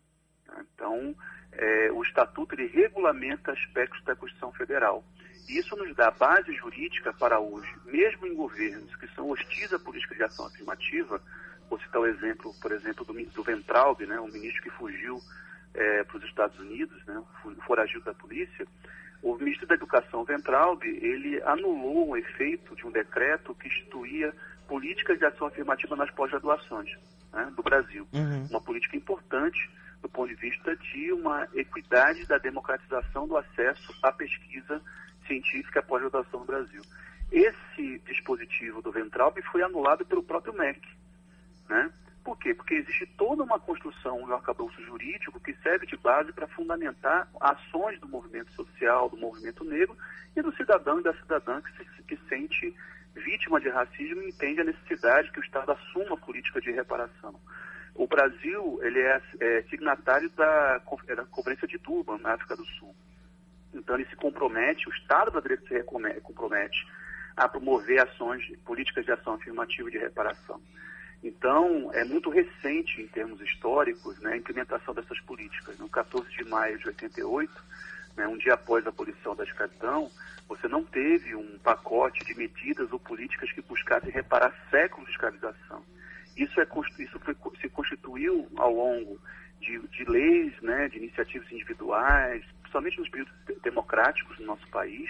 Então, 0.60 1.14
é, 1.56 1.90
o 1.92 2.02
Estatuto 2.02 2.54
ele 2.54 2.66
regulamenta 2.66 3.52
aspectos 3.52 4.02
da 4.04 4.16
Constituição 4.16 4.52
Federal. 4.52 5.04
E 5.48 5.58
isso 5.58 5.76
nos 5.76 5.94
dá 5.94 6.10
base 6.10 6.54
jurídica 6.54 7.12
para 7.12 7.38
hoje, 7.38 7.70
mesmo 7.84 8.26
em 8.26 8.34
governos 8.34 8.94
que 8.96 9.06
são 9.08 9.28
hostis 9.28 9.72
à 9.72 9.78
política 9.78 10.14
de 10.14 10.22
ação 10.22 10.46
afirmativa, 10.46 11.20
vou 11.68 11.78
citar 11.78 12.00
o 12.00 12.06
exemplo, 12.06 12.54
por 12.60 12.72
exemplo, 12.72 13.04
do, 13.04 13.12
do 13.12 13.42
Ventralb, 13.42 14.00
né, 14.06 14.18
um 14.20 14.28
ministro 14.28 14.62
que 14.62 14.70
fugiu 14.70 15.20
é, 15.74 16.04
para 16.04 16.16
os 16.16 16.24
Estados 16.24 16.58
Unidos, 16.58 17.04
né, 17.04 17.22
foragido 17.66 18.04
da 18.04 18.14
polícia, 18.14 18.66
o 19.22 19.36
ministro 19.36 19.66
da 19.66 19.74
Educação, 19.74 20.22
Ventralb, 20.22 20.82
ele 20.84 21.42
anulou 21.44 22.10
o 22.10 22.16
efeito 22.16 22.76
de 22.76 22.86
um 22.86 22.90
decreto 22.90 23.54
que 23.54 23.68
instituía 23.68 24.34
políticas 24.68 25.18
de 25.18 25.24
ação 25.24 25.46
afirmativa 25.46 25.96
nas 25.96 26.10
pós-graduações 26.10 26.90
né, 27.32 27.50
do 27.56 27.62
Brasil. 27.62 28.06
Uhum. 28.12 28.46
Uma 28.50 28.60
política 28.60 28.96
importante 28.96 29.70
do 30.04 30.08
ponto 30.10 30.28
de 30.28 30.34
vista 30.34 30.76
de 30.76 31.10
uma 31.14 31.48
equidade 31.54 32.26
da 32.26 32.36
democratização 32.36 33.26
do 33.26 33.38
acesso 33.38 33.90
à 34.02 34.12
pesquisa 34.12 34.82
científica 35.26 35.80
votação 35.80 36.40
no 36.40 36.46
Brasil. 36.46 36.82
Esse 37.32 37.98
dispositivo 38.00 38.82
do 38.82 38.92
Ventralb 38.92 39.40
foi 39.50 39.62
anulado 39.62 40.04
pelo 40.04 40.22
próprio 40.22 40.52
MEC. 40.52 40.78
Né? 41.70 41.90
Por 42.22 42.38
quê? 42.38 42.52
Porque 42.52 42.74
existe 42.74 43.06
toda 43.16 43.42
uma 43.42 43.58
construção, 43.58 44.20
um 44.20 44.34
arcabouço 44.34 44.78
jurídico 44.82 45.40
que 45.40 45.54
serve 45.62 45.86
de 45.86 45.96
base 45.96 46.34
para 46.34 46.46
fundamentar 46.48 47.26
ações 47.40 47.98
do 47.98 48.06
movimento 48.06 48.52
social, 48.52 49.08
do 49.08 49.16
movimento 49.16 49.64
negro 49.64 49.96
e 50.36 50.42
do 50.42 50.54
cidadão 50.54 51.00
e 51.00 51.02
da 51.02 51.14
cidadã 51.14 51.62
que 51.62 51.72
se 51.78 52.02
que 52.02 52.18
sente 52.28 52.76
vítima 53.14 53.58
de 53.58 53.70
racismo 53.70 54.20
e 54.20 54.28
entende 54.28 54.60
a 54.60 54.64
necessidade 54.64 55.32
que 55.32 55.40
o 55.40 55.44
Estado 55.44 55.72
assuma 55.72 56.14
a 56.14 56.18
política 56.18 56.60
de 56.60 56.70
reparação. 56.72 57.40
O 57.94 58.06
Brasil 58.06 58.80
ele 58.82 59.00
é, 59.00 59.22
é 59.40 59.62
signatário 59.70 60.28
da, 60.30 60.78
da 60.78 61.24
Conferência 61.26 61.68
de 61.68 61.78
Durban, 61.78 62.18
na 62.18 62.34
África 62.34 62.56
do 62.56 62.64
Sul. 62.64 62.94
Então 63.72 63.94
ele 63.94 64.06
se 64.06 64.16
compromete, 64.16 64.88
o 64.88 64.92
Estado 64.92 65.30
brasileiro 65.30 65.66
se 65.66 65.82
compromete 66.20 66.86
a 67.36 67.48
promover 67.48 68.00
ações, 68.00 68.42
políticas 68.64 69.04
de 69.04 69.12
ação 69.12 69.34
afirmativa 69.34 69.88
e 69.88 69.92
de 69.92 69.98
reparação. 69.98 70.60
Então, 71.22 71.90
é 71.94 72.04
muito 72.04 72.28
recente 72.28 73.00
em 73.00 73.08
termos 73.08 73.40
históricos 73.40 74.20
né, 74.20 74.34
a 74.34 74.36
implementação 74.36 74.92
dessas 74.92 75.18
políticas. 75.20 75.78
No 75.78 75.88
14 75.88 76.28
de 76.30 76.44
maio 76.44 76.78
de 76.78 76.86
88, 76.88 77.50
né, 78.14 78.28
um 78.28 78.36
dia 78.36 78.54
após 78.54 78.84
a 78.86 78.90
abolição 78.90 79.34
da 79.34 79.42
escravidão, 79.42 80.10
você 80.46 80.68
não 80.68 80.84
teve 80.84 81.34
um 81.34 81.58
pacote 81.58 82.22
de 82.24 82.34
medidas 82.34 82.92
ou 82.92 83.00
políticas 83.00 83.50
que 83.52 83.62
buscassem 83.62 84.10
reparar 84.10 84.54
séculos 84.70 85.06
de 85.06 85.12
escravização. 85.12 85.82
Isso, 86.36 86.60
é, 86.60 86.66
isso 86.98 87.18
foi, 87.20 87.36
se 87.60 87.68
constituiu 87.68 88.48
ao 88.56 88.72
longo 88.72 89.20
de, 89.60 89.78
de 89.88 90.04
leis, 90.04 90.52
né, 90.60 90.88
de 90.88 90.98
iniciativas 90.98 91.50
individuais, 91.50 92.44
principalmente 92.60 92.98
nos 92.98 93.08
períodos 93.08 93.34
democráticos 93.62 94.36
do 94.36 94.44
nosso 94.44 94.66
país, 94.68 95.08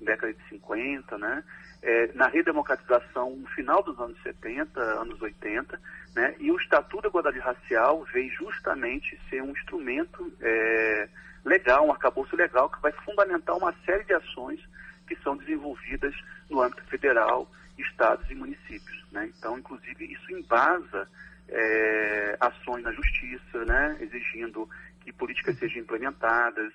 década 0.00 0.32
de 0.32 0.48
50, 0.48 1.18
né, 1.18 1.44
é, 1.82 2.12
na 2.14 2.28
redemocratização 2.28 3.36
no 3.36 3.46
final 3.48 3.82
dos 3.82 3.98
anos 3.98 4.20
70, 4.22 4.80
anos 4.80 5.20
80, 5.20 5.78
né, 6.14 6.34
e 6.38 6.50
o 6.50 6.56
Estatuto 6.56 7.02
da 7.02 7.08
Igualdade 7.08 7.38
Racial 7.38 8.04
veio 8.12 8.30
justamente 8.32 9.20
ser 9.28 9.42
um 9.42 9.50
instrumento 9.50 10.32
é, 10.40 11.08
legal, 11.44 11.86
um 11.86 11.92
arcabouço 11.92 12.34
legal 12.36 12.70
que 12.70 12.80
vai 12.80 12.92
fundamentar 12.92 13.56
uma 13.56 13.74
série 13.84 14.04
de 14.04 14.14
ações 14.14 14.60
que 15.06 15.16
são 15.16 15.36
desenvolvidas 15.36 16.14
no 16.48 16.62
âmbito 16.62 16.84
federal 16.84 17.50
estados 17.80 18.28
e 18.30 18.34
municípios. 18.34 19.10
Né? 19.12 19.30
Então, 19.36 19.58
inclusive, 19.58 20.12
isso 20.12 20.32
embasa 20.32 21.08
é, 21.48 22.36
ações 22.40 22.82
na 22.82 22.92
justiça, 22.92 23.64
né? 23.64 23.98
exigindo 24.00 24.68
que 25.00 25.12
políticas 25.12 25.58
sejam 25.58 25.82
implementadas. 25.82 26.72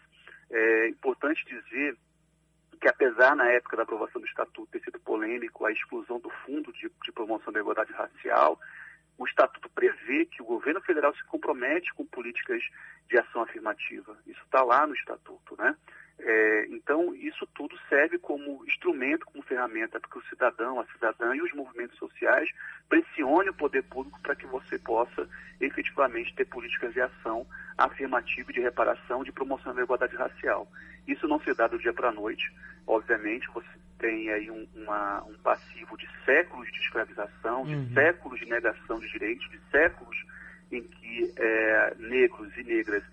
É 0.51 0.89
importante 0.89 1.43
dizer 1.45 1.97
que 2.79 2.87
apesar 2.87 3.35
na 3.35 3.49
época 3.49 3.77
da 3.77 3.83
aprovação 3.83 4.21
do 4.21 4.27
Estatuto 4.27 4.71
ter 4.71 4.83
sido 4.83 4.99
polêmico 4.99 5.65
a 5.65 5.71
exclusão 5.71 6.19
do 6.19 6.29
Fundo 6.45 6.71
de, 6.73 6.91
de 7.03 7.11
Promoção 7.11 7.51
da 7.51 7.59
Igualdade 7.59 7.91
Racial, 7.93 8.59
o 9.17 9.25
Estatuto 9.25 9.69
prevê 9.69 10.25
que 10.25 10.41
o 10.41 10.45
governo 10.45 10.81
federal 10.81 11.15
se 11.15 11.23
compromete 11.25 11.93
com 11.93 12.05
políticas 12.05 12.61
de 13.09 13.17
ação 13.17 13.41
afirmativa. 13.41 14.17
Isso 14.27 14.41
está 14.43 14.61
lá 14.63 14.85
no 14.85 14.93
Estatuto, 14.93 15.55
né? 15.57 15.75
É, 16.17 16.65
então, 16.69 17.13
isso 17.13 17.45
tudo 17.53 17.77
serve 17.89 18.17
como 18.17 18.63
instrumento, 18.65 19.25
como 19.25 19.43
ferramenta 19.43 19.99
para 19.99 20.09
que 20.09 20.17
o 20.17 20.23
cidadão, 20.29 20.79
a 20.79 20.85
cidadã 20.85 21.35
e 21.35 21.41
os 21.41 21.53
movimentos 21.53 21.97
sociais 21.97 22.49
pressionem 22.87 23.49
o 23.49 23.53
poder 23.53 23.83
público 23.83 24.19
para 24.21 24.35
que 24.35 24.45
você 24.47 24.79
possa 24.79 25.27
efetivamente 25.59 26.33
ter 26.33 26.45
políticas 26.45 26.93
de 26.93 27.01
ação 27.01 27.45
afirmativa, 27.77 28.53
de 28.53 28.61
reparação, 28.61 29.23
de 29.23 29.31
promoção 29.31 29.75
da 29.75 29.83
igualdade 29.83 30.15
racial. 30.15 30.67
Isso 31.07 31.27
não 31.27 31.39
se 31.41 31.53
dá 31.53 31.67
do 31.67 31.77
dia 31.77 31.93
para 31.93 32.09
a 32.09 32.13
noite. 32.13 32.51
Obviamente, 32.87 33.47
você 33.53 33.67
tem 33.99 34.29
aí 34.29 34.49
um, 34.49 34.67
uma, 34.75 35.23
um 35.23 35.33
passivo 35.35 35.97
de 35.97 36.07
séculos 36.23 36.71
de 36.71 36.79
escravização, 36.79 37.65
de 37.65 37.75
uhum. 37.75 37.93
séculos 37.93 38.39
de 38.39 38.45
negação 38.45 38.99
de 38.99 39.11
direitos, 39.11 39.49
de 39.49 39.59
séculos 39.69 40.25
em 40.71 40.81
que 40.81 41.33
é, 41.37 41.95
negros 41.99 42.55
e 42.57 42.63
negras, 42.63 43.03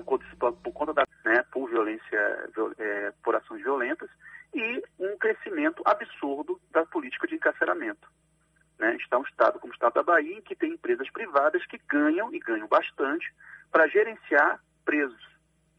por 0.00 0.18
por 0.62 0.72
conta 0.72 0.94
da, 0.94 1.06
né, 1.24 1.44
por 1.52 1.68
violência, 1.68 2.50
é, 2.78 3.12
por 3.22 3.36
ações 3.36 3.62
violentas, 3.62 4.08
e 4.54 4.82
um 4.98 5.16
crescimento 5.18 5.82
absurdo 5.84 6.60
da 6.70 6.84
política 6.86 7.26
de 7.26 7.34
encarceramento. 7.34 8.08
Né? 8.78 8.96
Está 8.96 9.18
um 9.18 9.22
estado 9.22 9.58
como 9.60 9.72
o 9.72 9.74
estado 9.74 9.94
da 9.94 10.02
Bahia, 10.02 10.36
em 10.36 10.42
que 10.42 10.56
tem 10.56 10.72
empresas 10.72 11.08
privadas 11.10 11.64
que 11.66 11.78
ganham, 11.88 12.34
e 12.34 12.38
ganham 12.38 12.66
bastante, 12.66 13.32
para 13.70 13.86
gerenciar 13.88 14.60
presos. 14.84 15.24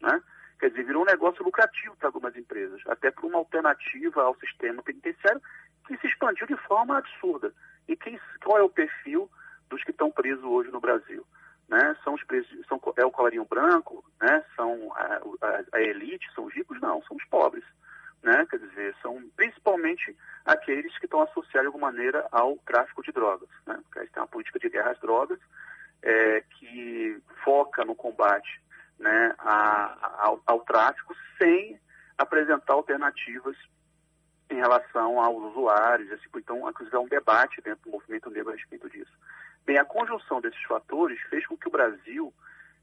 Né? 0.00 0.22
Quer 0.58 0.70
dizer, 0.70 0.84
virou 0.84 1.02
um 1.02 1.06
negócio 1.06 1.44
lucrativo 1.44 1.96
para 1.96 2.08
algumas 2.08 2.36
empresas, 2.36 2.80
até 2.86 3.10
por 3.10 3.24
uma 3.26 3.38
alternativa 3.38 4.22
ao 4.22 4.36
sistema 4.36 4.82
penitenciário 4.82 5.42
que 5.86 5.96
se 5.98 6.06
expandiu 6.06 6.46
de 6.46 6.56
forma 6.66 6.98
absurda. 6.98 7.52
E 7.86 7.96
quem, 7.96 8.18
qual 8.42 8.58
é 8.58 8.62
o 8.62 8.70
perfil 8.70 9.30
dos 9.68 9.82
que 9.84 9.90
estão 9.90 10.10
presos 10.10 10.44
hoje 10.44 10.70
no 10.70 10.80
Brasil? 10.80 11.26
Né? 11.68 11.96
São 12.04 12.14
os 12.14 12.22
presos, 12.24 12.66
são, 12.66 12.80
é 12.96 13.04
o 13.04 13.10
colarinho 13.10 13.44
branco, 13.44 14.04
né? 14.20 14.44
são 14.54 14.92
a, 14.94 15.20
a, 15.42 15.76
a 15.78 15.80
elite, 15.80 16.30
são 16.34 16.44
os 16.44 16.54
ricos? 16.54 16.80
Não, 16.80 17.02
são 17.02 17.16
os 17.16 17.24
pobres. 17.24 17.64
Né? 18.22 18.46
Quer 18.50 18.58
dizer, 18.58 18.94
são 19.02 19.22
principalmente 19.36 20.16
aqueles 20.44 20.96
que 20.98 21.06
estão 21.06 21.22
associados 21.22 21.62
de 21.62 21.66
alguma 21.66 21.90
maneira 21.90 22.26
ao 22.30 22.56
tráfico 22.58 23.02
de 23.02 23.12
drogas. 23.12 23.48
Né? 23.66 23.78
Porque 23.84 24.08
tem 24.08 24.22
uma 24.22 24.28
política 24.28 24.58
de 24.58 24.68
guerra 24.68 24.90
às 24.90 25.00
drogas 25.00 25.38
é, 26.02 26.42
que 26.42 27.18
foca 27.42 27.84
no 27.84 27.94
combate 27.94 28.62
né, 28.98 29.34
a, 29.38 30.26
ao, 30.26 30.42
ao 30.46 30.60
tráfico 30.60 31.14
sem 31.38 31.80
apresentar 32.16 32.74
alternativas 32.74 33.56
em 34.50 34.56
relação 34.56 35.20
aos 35.20 35.42
usuários. 35.50 36.10
Assim, 36.12 36.26
então, 36.36 36.68
inclusive, 36.68 36.96
há 36.96 37.00
um 37.00 37.08
debate 37.08 37.60
dentro 37.62 37.84
do 37.84 37.90
movimento 37.90 38.30
negro 38.30 38.52
a 38.52 38.56
respeito 38.56 38.88
disso. 38.90 39.12
Bem, 39.66 39.78
a 39.78 39.84
conjunção 39.84 40.40
desses 40.40 40.62
fatores 40.64 41.20
fez 41.30 41.46
com 41.46 41.56
que 41.56 41.68
o 41.68 41.70
Brasil 41.70 42.32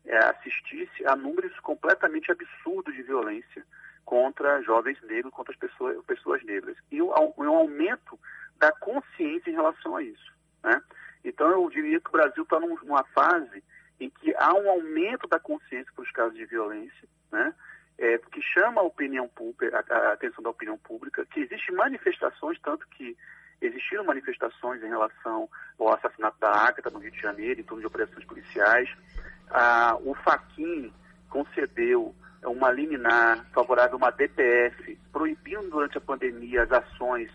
é, 0.05 0.17
assistisse 0.17 1.05
a 1.05 1.15
números 1.15 1.57
completamente 1.59 2.31
absurdos 2.31 2.95
de 2.95 3.03
violência 3.03 3.65
contra 4.03 4.61
jovens 4.63 4.99
negros, 5.03 5.33
contra 5.33 5.53
as 5.53 5.59
pessoas, 5.59 6.03
pessoas 6.05 6.43
negras. 6.43 6.75
E 6.91 7.01
um, 7.01 7.11
um 7.37 7.49
aumento 7.49 8.19
da 8.57 8.71
consciência 8.71 9.49
em 9.49 9.53
relação 9.53 9.95
a 9.95 10.03
isso. 10.03 10.33
Né? 10.63 10.81
Então, 11.23 11.49
eu 11.49 11.69
diria 11.69 11.99
que 11.99 12.09
o 12.09 12.13
Brasil 12.13 12.43
está 12.43 12.59
numa 12.59 13.03
fase 13.05 13.63
em 13.99 14.09
que 14.09 14.33
há 14.35 14.53
um 14.53 14.69
aumento 14.69 15.27
da 15.27 15.39
consciência 15.39 15.91
para 15.93 16.03
os 16.03 16.11
casos 16.11 16.35
de 16.35 16.45
violência, 16.45 17.07
né? 17.31 17.53
É, 17.97 18.17
que 18.17 18.41
chama 18.41 18.81
a 18.81 18.83
opinião 18.83 19.27
pública, 19.27 19.85
a, 19.87 19.95
a, 19.95 20.13
atenção 20.13 20.43
da 20.43 20.49
opinião 20.49 20.75
pública, 20.75 21.23
que 21.27 21.41
existem 21.41 21.75
manifestações, 21.75 22.59
tanto 22.59 22.87
que 22.87 23.15
existiram 23.61 24.03
manifestações 24.03 24.81
em 24.83 24.89
relação 24.89 25.47
ao 25.79 25.93
assassinato 25.93 26.37
da 26.39 26.49
Ágata 26.49 26.89
no 26.89 26.99
Rio 26.99 27.11
de 27.11 27.21
Janeiro, 27.21 27.59
em 27.59 27.63
torno 27.63 27.81
de 27.81 27.87
operações 27.87 28.25
policiais. 28.25 28.89
Ah, 29.49 29.97
o 30.03 30.13
Faquin 30.15 30.91
concedeu 31.29 32.15
uma 32.43 32.71
liminar 32.71 33.45
favorável 33.53 33.93
a 33.93 33.97
uma 33.97 34.11
DPF, 34.11 34.97
proibindo 35.11 35.69
durante 35.69 35.97
a 35.97 36.01
pandemia 36.01 36.63
as 36.63 36.71
ações 36.71 37.29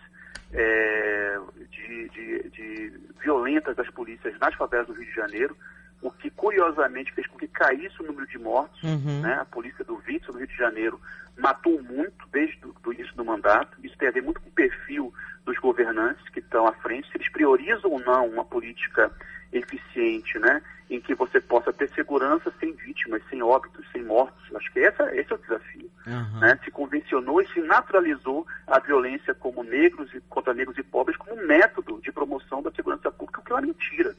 é, 0.51 1.39
de, 1.69 2.09
de, 2.09 2.49
de 2.49 2.93
violentas 3.21 3.75
das 3.75 3.89
polícias 3.89 4.37
nas 4.39 4.53
favelas 4.55 4.87
do 4.87 4.93
Rio 4.93 5.05
de 5.05 5.13
Janeiro 5.13 5.55
o 6.01 6.11
que 6.11 6.29
curiosamente 6.29 7.11
fez 7.13 7.27
com 7.27 7.37
que 7.37 7.47
caísse 7.47 8.01
o 8.01 8.05
número 8.05 8.27
de 8.27 8.37
mortos. 8.37 8.81
Uhum. 8.83 9.21
Né? 9.21 9.33
A 9.41 9.45
polícia 9.45 9.83
do 9.83 9.97
Vítor, 9.97 10.33
no 10.33 10.39
Rio 10.39 10.47
de 10.47 10.55
Janeiro, 10.55 10.99
matou 11.37 11.81
muito 11.81 12.25
desde 12.31 12.59
o 12.65 12.93
início 12.93 13.15
do 13.15 13.25
mandato. 13.25 13.77
Isso 13.83 13.97
tem 13.97 14.07
a 14.07 14.11
ver 14.11 14.21
muito 14.21 14.41
com 14.41 14.49
o 14.49 14.53
perfil 14.53 15.13
dos 15.45 15.57
governantes 15.59 16.27
que 16.29 16.39
estão 16.39 16.67
à 16.67 16.73
frente, 16.73 17.09
se 17.09 17.17
eles 17.17 17.31
priorizam 17.31 17.91
ou 17.91 17.99
não 17.99 18.27
uma 18.27 18.43
política 18.43 19.11
eficiente, 19.51 20.37
né? 20.39 20.61
em 20.89 21.01
que 21.01 21.13
você 21.13 21.41
possa 21.41 21.73
ter 21.73 21.89
segurança 21.89 22.51
sem 22.59 22.73
vítimas, 22.73 23.21
sem 23.29 23.41
óbitos, 23.41 23.85
sem 23.91 24.03
mortos. 24.03 24.55
Acho 24.55 24.71
que 24.71 24.79
essa, 24.79 25.03
esse 25.15 25.31
é 25.31 25.35
o 25.35 25.39
desafio. 25.39 25.91
Uhum. 26.05 26.39
Né? 26.39 26.59
Se 26.63 26.71
convencionou 26.71 27.41
e 27.41 27.47
se 27.49 27.59
naturalizou 27.61 28.47
a 28.65 28.79
violência 28.79 29.33
como 29.33 29.63
negros 29.63 30.13
e 30.13 30.21
contra 30.21 30.53
negros 30.53 30.77
e 30.77 30.83
pobres 30.83 31.17
como 31.17 31.35
método 31.45 31.99
de 32.01 32.11
promoção 32.11 32.61
da 32.61 32.71
segurança 32.71 33.11
pública, 33.11 33.41
o 33.41 33.43
que 33.43 33.51
é 33.51 33.55
uma 33.55 33.61
mentira. 33.61 34.15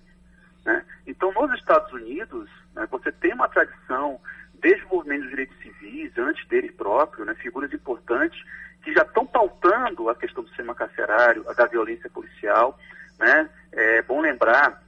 Né? 0.68 0.84
Então, 1.06 1.32
nos 1.32 1.58
Estados 1.58 1.90
Unidos, 1.94 2.50
né, 2.74 2.86
você 2.90 3.10
tem 3.10 3.32
uma 3.32 3.48
tradição 3.48 4.20
desde 4.60 4.84
o 4.84 4.96
movimento 4.96 5.22
dos 5.22 5.30
direitos 5.30 5.56
civis, 5.62 6.12
antes 6.18 6.46
dele 6.46 6.70
próprio, 6.72 7.24
né, 7.24 7.34
figuras 7.36 7.72
importantes 7.72 8.38
que 8.82 8.92
já 8.92 9.00
estão 9.00 9.24
pautando 9.24 10.10
a 10.10 10.14
questão 10.14 10.42
do 10.42 10.48
sistema 10.50 10.74
carcerário, 10.74 11.42
da 11.42 11.64
violência 11.64 12.10
policial. 12.10 12.78
Né? 13.18 13.48
É 13.72 14.02
bom 14.02 14.20
lembrar 14.20 14.82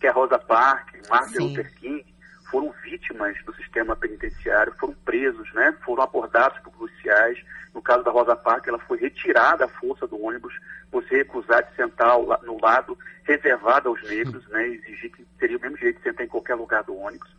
que 0.00 0.06
a 0.06 0.12
Rosa 0.12 0.38
Parks, 0.38 1.06
Martin 1.10 1.34
Sim. 1.34 1.48
Luther 1.48 1.74
King 1.74 2.06
foram 2.50 2.72
vítimas 2.82 3.36
do 3.44 3.54
sistema 3.56 3.94
penitenciário, 3.94 4.74
foram 4.80 4.94
presos, 5.04 5.52
né? 5.52 5.76
foram 5.84 6.04
abordados 6.04 6.58
por 6.60 6.72
policiais. 6.72 7.38
No 7.74 7.82
caso 7.82 8.02
da 8.02 8.10
Rosa 8.10 8.34
Parks, 8.34 8.68
ela 8.68 8.78
foi 8.78 8.98
retirada 8.98 9.66
à 9.66 9.68
força 9.68 10.06
do 10.06 10.18
ônibus 10.22 10.54
por 10.90 11.04
se 11.04 11.16
recusar 11.16 11.64
de 11.64 11.76
sentar 11.76 12.16
no 12.18 12.58
lado 12.60 12.96
reservado 13.24 13.88
aos 13.88 14.02
negros, 14.02 14.46
né, 14.48 14.68
exigir 14.92 15.10
que 15.10 15.24
teria 15.38 15.56
o 15.56 15.60
mesmo 15.60 15.76
jeito 15.76 15.96
de 15.96 16.02
sentar 16.02 16.24
em 16.24 16.28
qualquer 16.28 16.54
lugar 16.54 16.82
do 16.84 16.96
ônibus. 16.96 17.30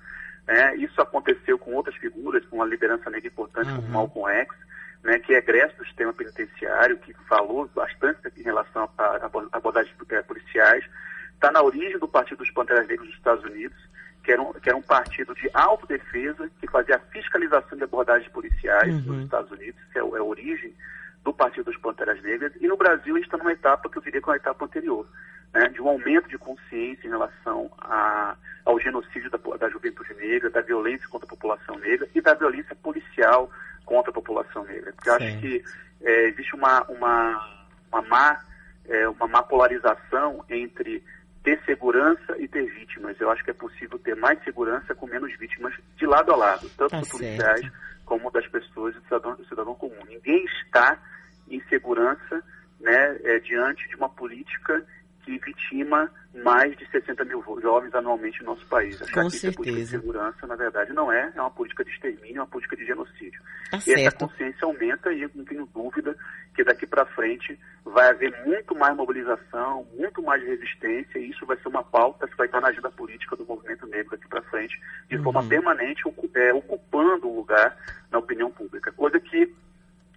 É, 0.48 0.76
isso 0.76 1.02
aconteceu 1.02 1.58
com 1.58 1.74
outras 1.74 1.96
figuras, 1.96 2.46
com 2.46 2.58
uma 2.58 2.66
liderança 2.66 3.10
negra 3.10 3.28
importante 3.28 3.70
uhum. 3.70 3.76
como 3.78 3.90
Malcolm 3.90 4.30
X, 4.30 4.56
né, 5.04 5.20
que 5.20 5.34
é 5.34 5.38
egresso 5.38 5.78
do 5.78 5.86
sistema 5.86 6.14
penitenciário, 6.14 6.98
que 6.98 7.14
falou 7.28 7.70
bastante 7.74 8.20
em 8.38 8.44
relação 8.44 8.90
a, 8.98 9.30
abordagens 9.52 9.96
é, 10.10 10.22
policiais. 10.22 10.84
Está 11.34 11.52
na 11.52 11.62
origem 11.62 11.98
do 11.98 12.08
Partido 12.08 12.40
dos 12.40 12.52
Panteras 12.52 12.88
Negras 12.88 13.08
dos 13.08 13.18
Estados 13.18 13.44
Unidos, 13.44 13.78
que 14.24 14.32
era, 14.32 14.42
um, 14.42 14.54
que 14.54 14.70
era 14.70 14.78
um 14.78 14.82
partido 14.82 15.34
de 15.36 15.50
autodefesa, 15.54 16.50
que 16.60 16.68
fazia 16.68 16.96
a 16.96 17.00
fiscalização 17.00 17.78
de 17.78 17.84
abordagens 17.84 18.32
policiais 18.32 18.94
uhum. 18.94 19.14
nos 19.14 19.24
Estados 19.26 19.52
Unidos, 19.52 19.80
que 19.92 20.00
é, 20.00 20.02
é 20.02 20.18
a 20.18 20.24
origem 20.24 20.74
do 21.24 21.34
Partido 21.34 21.66
das 21.66 21.78
Panteras 21.78 22.22
Negras, 22.22 22.52
e 22.60 22.68
no 22.68 22.76
Brasil 22.76 23.16
a 23.16 23.18
gente 23.18 23.28
está 23.28 23.38
numa 23.38 23.54
etapa 23.54 23.90
que 23.90 23.98
eu 23.98 24.02
diria 24.02 24.22
que 24.22 24.28
é 24.28 24.32
uma 24.32 24.38
etapa 24.38 24.66
anterior, 24.66 25.08
né, 25.54 25.70
de 25.70 25.82
um 25.82 25.88
aumento 25.88 26.28
de 26.28 26.38
consciência 26.38 27.06
em 27.06 27.12
relação 27.12 27.72
a, 27.80 28.36
ao 28.66 28.80
genocídio 28.80 29.30
da, 29.30 29.38
da 29.58 29.70
juventude 29.70 30.14
negra, 30.16 30.50
da 30.50 30.62
violência 30.62 31.08
contra 31.08 31.28
a 31.28 31.30
população 31.30 31.78
negra 31.78 32.10
e 32.16 32.22
da 32.22 32.34
violência 32.34 32.76
policial 32.76 33.52
contra 33.86 34.10
a 34.10 34.14
população 34.14 34.64
negra. 34.66 34.92
Porque 34.94 35.10
eu 35.10 35.14
acho 35.14 35.40
que 35.40 35.64
é, 36.02 36.28
existe 36.30 36.56
uma, 36.56 36.82
uma, 36.84 37.66
uma, 37.92 38.02
má, 38.02 38.40
é, 38.86 39.08
uma 39.08 39.28
má 39.28 39.44
polarização 39.44 40.44
entre 40.50 41.04
ter 41.44 41.62
segurança 41.66 42.36
e 42.40 42.48
ter 42.48 42.66
vítimas. 42.66 43.20
Eu 43.20 43.30
acho 43.30 43.44
que 43.44 43.52
é 43.52 43.54
possível 43.54 44.00
ter 44.00 44.16
mais 44.16 44.42
segurança 44.44 44.96
com 44.96 45.06
menos 45.06 45.38
vítimas 45.38 45.74
de 45.98 46.06
lado 46.06 46.32
a 46.32 46.36
lado, 46.36 46.70
tanto 46.78 46.92
tá 46.92 47.00
dos 47.00 47.10
policiais 47.10 47.72
como 48.06 48.32
das 48.32 48.48
pessoas 48.48 48.96
e 48.96 49.00
do 49.00 49.04
cidadão, 49.04 49.36
do 49.36 49.46
cidadão 49.46 49.76
comum. 49.76 50.04
Ninguém 50.08 50.44
está 50.46 50.98
em 51.50 51.62
segurança 51.70 52.44
né, 52.80 53.18
é, 53.24 53.40
diante 53.40 53.88
de 53.90 53.96
uma 53.96 54.10
política 54.10 54.84
que 55.24 55.38
vitima 55.40 56.12
mais 56.34 56.76
de 56.78 56.90
60 56.90 57.24
mil 57.26 57.44
jovens 57.62 57.94
anualmente 57.94 58.40
no 58.42 58.48
nosso 58.48 58.66
país. 58.68 59.02
Achar 59.02 59.24
Com 59.24 59.30
que 59.30 59.38
certeza. 59.38 59.58
política 59.58 59.82
de 59.82 59.88
segurança, 59.88 60.48
na 60.48 60.56
verdade, 60.56 60.94
não 60.94 61.12
é. 61.12 61.32
É 61.36 61.42
uma 61.42 61.52
política 61.52 61.84
de 61.84 61.92
extermínio, 61.92 62.38
é 62.38 62.42
uma 62.42 62.48
política 62.48 62.76
de 62.76 62.86
genocídio. 62.86 63.42
Tá 63.70 63.78
e 63.78 63.82
certo. 63.82 64.00
essa 64.00 64.18
consciência 64.18 64.66
aumenta 64.66 65.14
e 65.14 65.22
eu 65.22 65.32
não 65.36 65.46
tenho 65.46 65.66
dúvida 65.68 66.16
que 66.56 66.64
daqui 66.64 66.86
para 66.86 67.06
frente 67.06 67.58
vai 67.86 68.10
haver 68.10 68.34
muito 68.46 68.76
mais 68.76 68.96
mobilização, 68.96 69.88
muito 69.98 70.22
mais 70.22 70.44
resistência 70.44 71.20
e 71.20 71.30
isso 71.30 71.46
vai 71.46 71.58
ser 71.58 71.68
uma 71.68 71.84
pauta 71.84 72.28
que 72.28 72.36
vai 72.36 72.48
estar 72.48 72.62
na 72.62 72.70
agenda 72.70 72.92
política 72.92 73.36
do 73.36 73.46
movimento 73.46 73.86
negro 73.88 74.12
daqui 74.12 74.28
para 74.28 74.42
frente, 74.44 74.80
de 75.10 75.18
uhum. 75.18 75.24
forma 75.24 75.44
permanente, 75.48 76.04
é, 76.36 76.54
ocupando 76.54 77.28
um 77.28 77.36
lugar 77.36 77.78
na 78.12 78.20
opinião 78.20 78.52
pública. 78.52 78.92
Coisa 78.92 79.20
que 79.20 79.54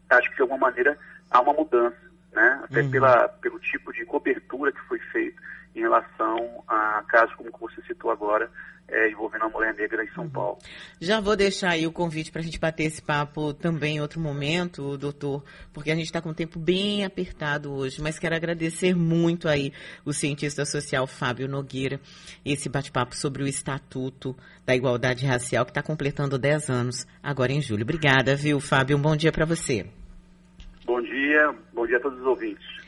acho 0.09 0.31
que 0.31 0.37
de 0.37 0.43
alguma 0.43 0.71
maneira 0.71 0.97
há 1.31 1.41
uma 1.41 1.53
mudança 1.53 2.07
né? 2.37 2.61
Até 2.65 2.83
uhum. 2.83 2.91
pela, 2.91 3.29
pelo 3.29 3.59
tipo 3.59 3.91
de 3.95 4.05
cobertura 4.05 4.66
relação 5.97 6.63
a 6.69 7.03
casos 7.09 7.35
como 7.37 7.53
que 7.53 7.61
você 7.61 7.83
citou 7.83 8.11
agora, 8.11 8.51
é, 8.89 9.11
envolvendo 9.11 9.45
a 9.45 9.49
mulher 9.49 9.75
negra 9.75 10.05
em 10.05 10.09
São 10.13 10.25
uhum. 10.25 10.31
Paulo. 10.31 10.59
Já 11.01 11.21
vou 11.21 11.37
deixar 11.37 11.71
aí 11.71 11.87
o 11.87 11.93
convite 11.93 12.31
para 12.31 12.41
a 12.41 12.45
gente 12.45 12.59
bater 12.59 12.85
esse 12.85 13.03
papo 13.03 13.53
também 13.53 13.97
em 13.97 14.01
outro 14.01 14.21
momento, 14.21 14.97
doutor, 14.97 15.43
porque 15.73 15.91
a 15.91 15.95
gente 15.95 16.07
está 16.07 16.21
com 16.21 16.31
o 16.31 16.35
tempo 16.35 16.59
bem 16.59 17.05
apertado 17.05 17.73
hoje, 17.73 18.01
mas 18.01 18.19
quero 18.19 18.37
agradecer 18.37 18.95
muito 18.95 19.49
aí 19.49 19.73
o 20.05 20.13
cientista 20.13 20.65
social 20.65 21.07
Fábio 21.07 21.49
Nogueira, 21.49 22.01
esse 22.45 22.69
bate-papo 22.69 23.17
sobre 23.17 23.43
o 23.43 23.47
Estatuto 23.47 24.37
da 24.65 24.75
Igualdade 24.75 25.27
Racial, 25.27 25.65
que 25.65 25.71
está 25.71 25.83
completando 25.83 26.39
10 26.39 26.71
anos 26.71 27.07
agora 27.23 27.53
em 27.53 27.61
julho. 27.61 27.83
Obrigada, 27.83 28.37
viu, 28.37 28.61
Fábio? 28.61 28.97
Um 28.97 29.03
bom 29.03 29.17
dia 29.17 29.33
para 29.33 29.45
você. 29.45 29.87
Bom 30.85 31.03
dia, 31.03 31.53
bom 31.73 31.85
dia 31.87 31.97
a 31.97 32.01
todos 32.01 32.21
os 32.21 32.27
ouvintes. 32.27 32.86